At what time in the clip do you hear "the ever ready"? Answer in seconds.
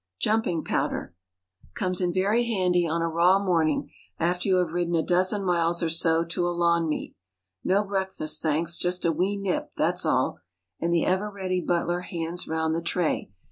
10.91-11.61